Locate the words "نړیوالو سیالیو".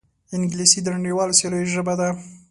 0.99-1.71